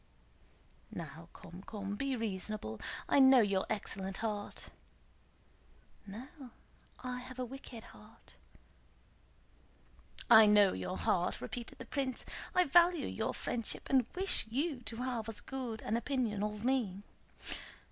[0.89, 1.95] "Now come, come!
[1.95, 2.81] Be reasonable.
[3.07, 4.69] I know your excellent heart."
[6.07, 6.27] "No,
[7.03, 8.33] I have a wicked heart."
[10.27, 12.25] "I know your heart," repeated the prince.
[12.55, 17.03] "I value your friendship and wish you to have as good an opinion of me.